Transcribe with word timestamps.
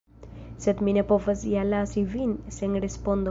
Sed 0.63 0.81
mi 0.87 0.95
ne 0.97 1.03
povas 1.11 1.45
ja 1.51 1.67
lasi 1.71 2.05
vin 2.17 2.35
sen 2.59 2.77
respondo. 2.87 3.19